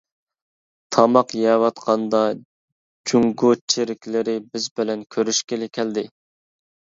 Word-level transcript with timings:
تاماق 0.95 1.33
يەۋاتقاندا 1.39 2.21
جۇڭگو 3.11 3.51
چېرىكلىرى 3.75 4.35
بىز 4.55 4.67
بىلەن 4.81 5.05
كۆرۈشكىلى 5.17 5.69
كەلدى. 5.81 6.07